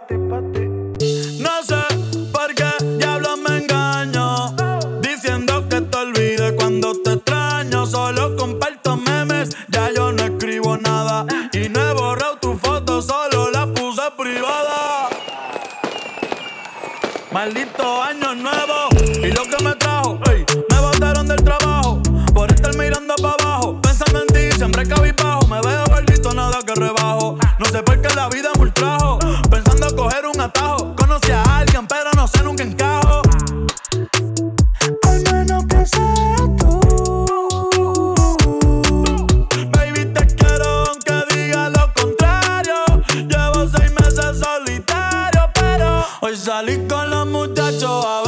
[0.00, 0.59] esperando hasta
[46.70, 48.19] Rico los muchachos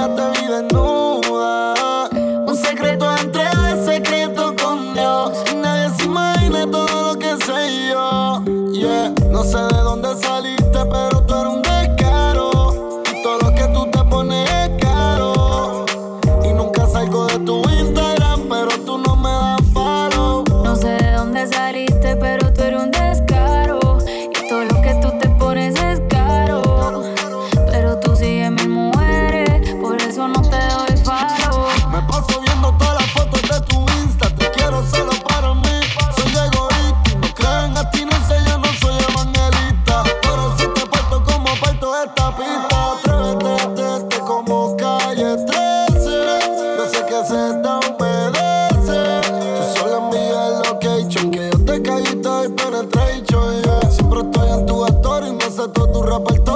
[0.00, 0.99] Cuerpo bien cabrón
[56.18, 56.49] que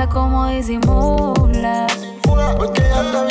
[0.00, 1.86] risa como disimula.
[2.56, 3.29] Porque ya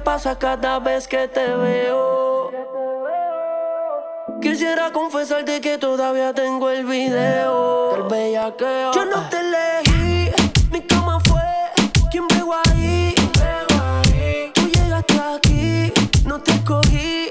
[0.00, 2.50] pasa cada vez que te veo.
[4.40, 8.92] Quisiera confesarte que todavía tengo el video del bellaqueo.
[8.92, 10.30] Yo no te elegí,
[10.70, 11.42] mi cama fue
[12.10, 13.14] quien veo ahí.
[14.54, 15.92] Tú llegaste aquí,
[16.24, 17.30] no te cogí.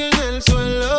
[0.00, 0.96] en el suelo,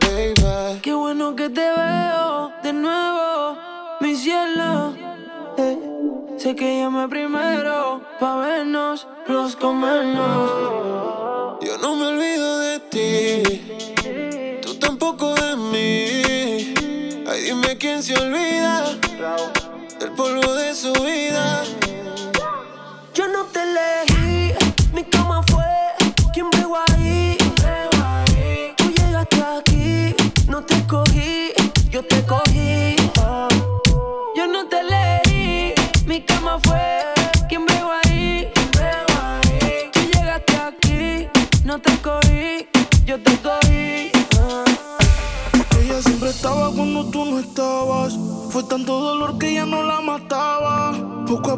[0.00, 0.80] baby.
[0.82, 3.56] Qué bueno que te veo de nuevo,
[4.00, 4.94] mi cielo.
[5.58, 5.78] Eh,
[6.38, 10.50] sé que llamé primero pa' vernos, los comernos.
[11.62, 16.74] Yo no me olvido de ti, tú tampoco de mí.
[17.28, 18.84] Ay, dime quién se olvida
[20.00, 21.62] del polvo de su vida.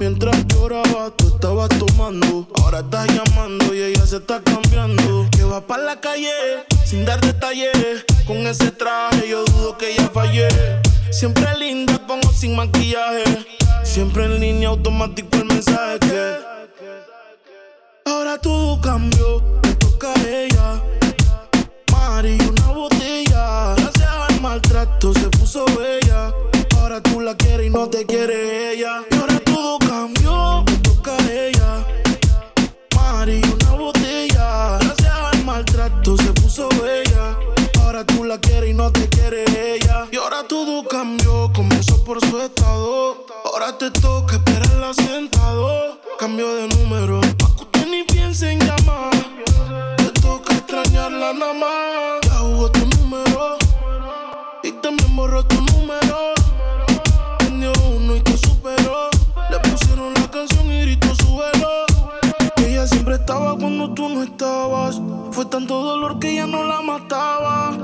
[0.00, 2.46] Mientras lloraba, tú estabas tomando.
[2.54, 5.28] Ahora estás llamando y ella se está cambiando.
[5.30, 6.30] Que va para la calle
[6.84, 8.04] sin dar detalles.
[8.26, 10.48] Con ese traje yo dudo que ella fallé.
[11.10, 13.24] Siempre linda, pongo sin maquillaje.
[13.82, 16.38] Siempre en línea automático el mensaje.
[18.06, 20.82] Ahora todo cambió, me toca a ella.
[21.92, 22.38] Mari,
[46.36, 49.12] Cambio de número, pa' que usted ni piense en llamar.
[49.96, 52.20] Te toca extrañarla nada más.
[52.22, 53.56] Ya jugó tu número
[54.64, 56.34] y también borró tu número.
[57.38, 59.10] Tendió uno y te superó.
[59.48, 61.70] Le pusieron la canción y gritó su velo.
[62.56, 65.00] Ella siempre estaba cuando tú no estabas.
[65.30, 67.83] Fue tanto dolor que ya no la mataba.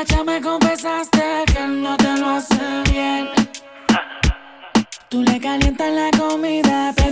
[0.00, 3.28] Borracha me confesaste que no te lo hace bien.
[5.10, 7.09] Tú le calientas la comida, pero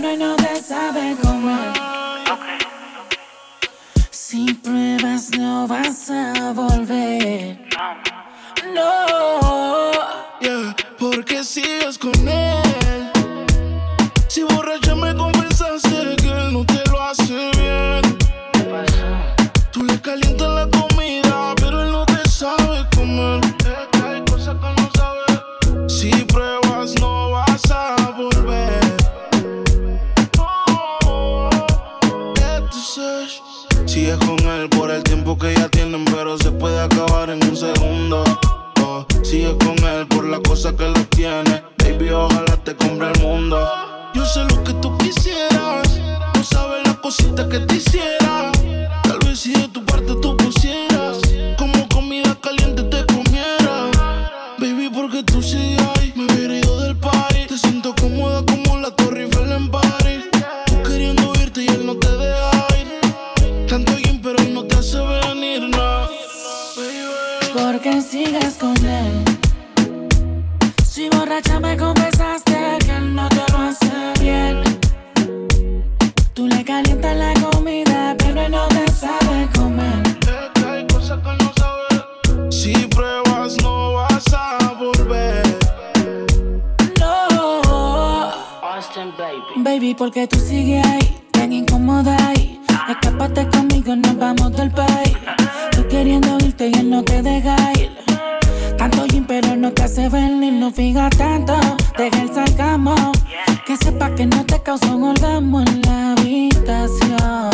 [104.29, 107.49] no te causó un orgasmo en la habitación.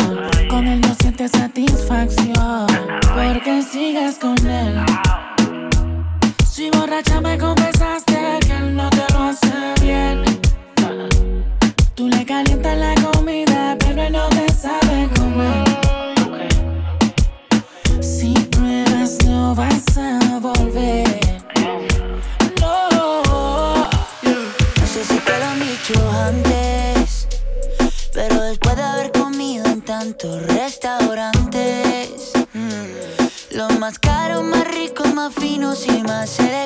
[0.48, 2.66] Con él no sientes satisfacción.
[3.14, 4.84] Porque sigues con él.
[6.48, 7.36] Si borracha me
[35.66, 36.65] の島セレ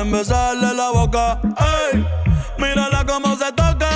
[0.00, 1.38] quieren besarle la boca.
[1.92, 2.06] Ey,
[2.58, 3.90] mírala cómo se toca.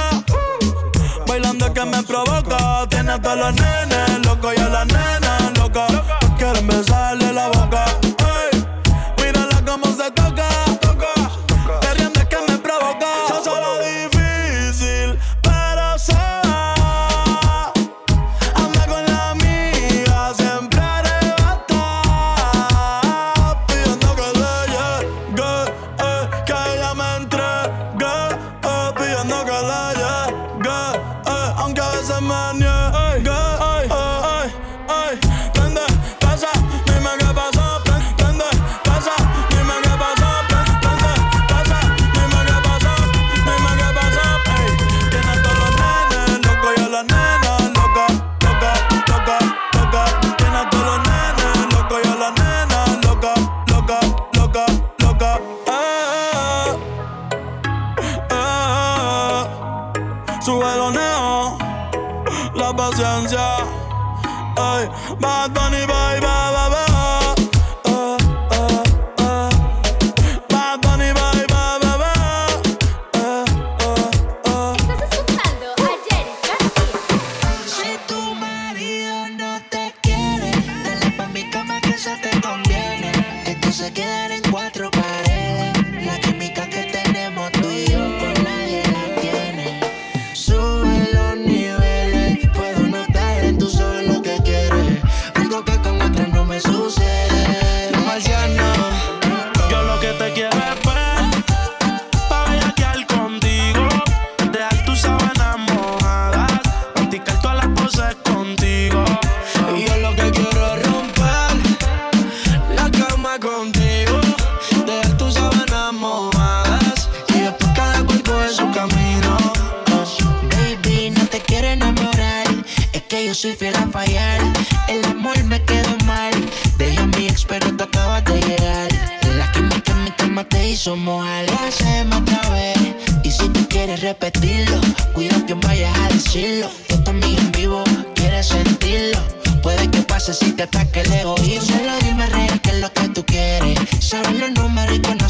[1.27, 2.87] Bailando que me provoca.
[2.89, 5.14] Tiene hasta los nenes, loco y a la nena.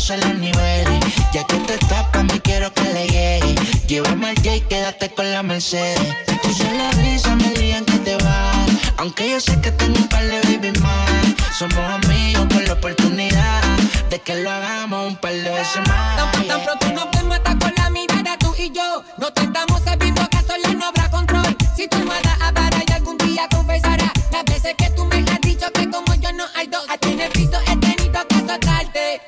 [0.07, 1.05] Conoces los niveles.
[1.33, 3.55] Ya que te tapas, me quiero que le llegue.
[3.87, 5.99] Llévame al J y quédate con la Mercedes.
[6.43, 8.53] Tú la brisa, me lían que te va.
[8.99, 11.11] Aunque yo sé que tengo un par de baby más.
[11.59, 13.63] Somos amigos por la oportunidad
[14.11, 16.33] de que lo hagamos un par de veces más.
[16.33, 19.03] Tan, tan pronto nos vemos hasta con la mirada tú y yo.
[19.19, 21.57] No te estamos sabiendo que solo no habrá control.
[21.77, 25.17] Si tú me das a vara y algún día confesará las veces que tú me
[25.17, 26.85] has dicho que como yo no hay dos.
[26.91, 29.21] Aquí en el piso he tenido que soltarte.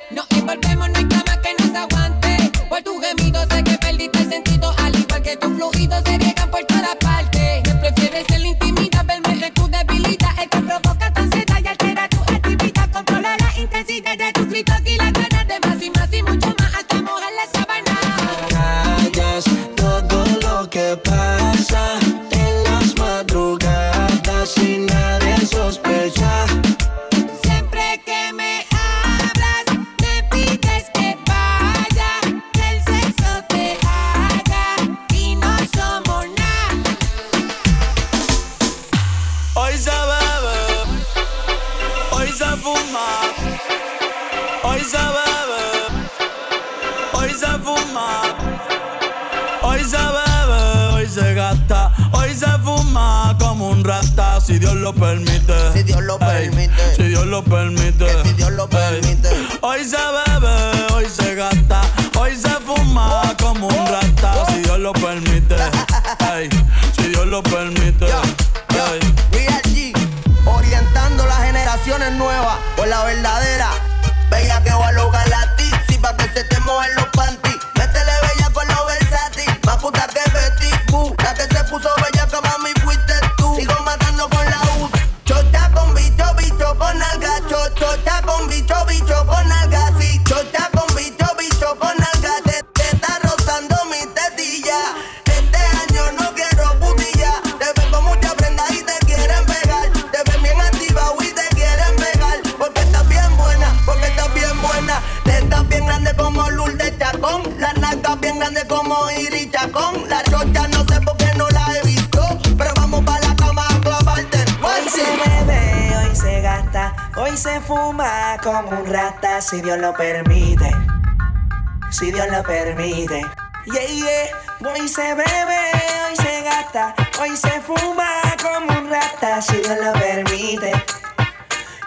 [122.37, 123.21] Lo permite.
[123.65, 124.69] Yeah, yeah.
[124.69, 125.61] Hoy se bebe,
[126.07, 128.07] hoy se gasta, hoy se fuma
[128.41, 130.71] como un rata, si Dios lo permite.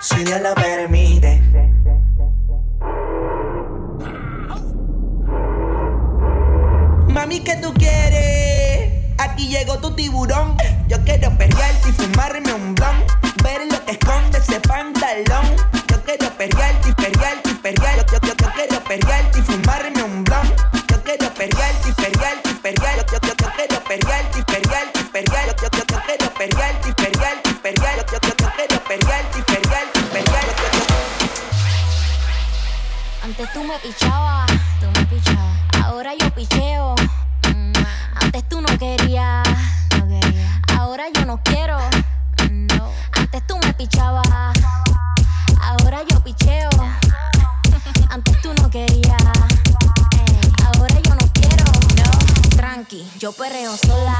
[0.01, 1.41] Si Dios lo permite.
[7.09, 9.15] Mami, ¿qué tú quieres?
[9.19, 10.57] Aquí llegó tu tiburón.
[10.89, 13.05] Yo quiero perrearte y fumarme un blon.
[13.45, 15.47] Ver lo que esconde ese pantalón.
[15.89, 16.95] Yo quiero perrearte y y
[33.53, 34.47] tú me pichabas,
[34.81, 35.57] tú me pichabas.
[35.85, 36.95] Ahora yo picheo.
[37.55, 37.73] Mm,
[38.23, 39.47] Antes tú no querías,
[39.89, 40.63] quería.
[40.79, 41.79] Ahora yo no quiero.
[42.51, 42.91] No.
[43.13, 44.27] Antes tú me pichabas.
[45.61, 46.69] Ahora yo picheo.
[48.11, 49.23] Antes tú no querías.
[50.65, 51.65] Ahora yo no quiero.
[51.97, 52.57] No.
[52.57, 54.20] Tranqui, yo perreo sola.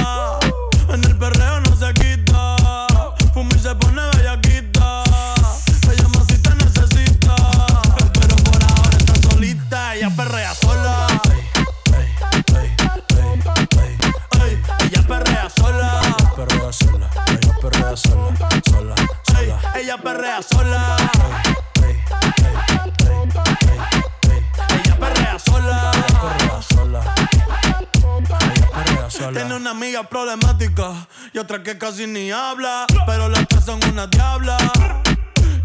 [31.41, 32.85] Otra que casi ni habla.
[33.05, 34.57] Pero las tres son una diabla.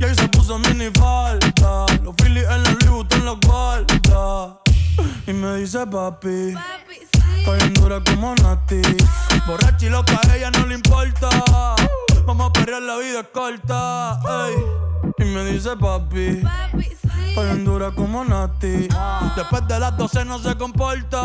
[0.01, 1.87] Y ahí se puso mini falta.
[2.03, 4.59] Los Phillies en la Louis en la guarda.
[5.27, 6.55] Y me dice papi.
[7.39, 8.81] Estoy en dura como Nati.
[9.47, 11.29] Borracha y loca, a ella no le importa.
[12.27, 14.19] Vamos a perrear, la vida es corta.
[14.47, 14.55] ey.
[15.19, 16.43] Y me dice papi.
[17.29, 18.89] Estoy en dura como Nati.
[19.37, 21.21] Después de las 12 no se comporta.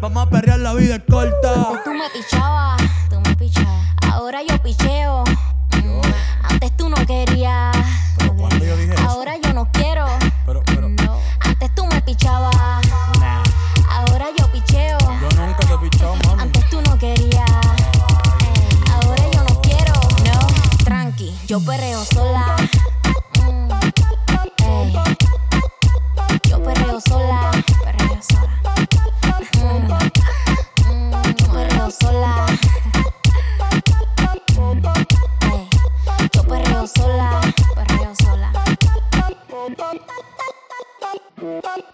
[0.00, 1.80] Vamos a perrear, la vida es corta.
[1.84, 3.01] Tú me pichabas, tú me pichabas.
[4.12, 5.24] Ahora yo picheo.
[5.72, 6.00] Mm,
[6.44, 7.71] Antes tú no querías.